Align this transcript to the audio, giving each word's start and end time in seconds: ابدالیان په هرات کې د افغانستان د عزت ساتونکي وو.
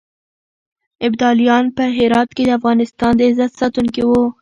ابدالیان 1.05 1.65
په 1.75 1.83
هرات 1.97 2.29
کې 2.35 2.43
د 2.45 2.49
افغانستان 2.59 3.11
د 3.15 3.21
عزت 3.29 3.51
ساتونکي 3.59 4.01
وو. 4.05 4.23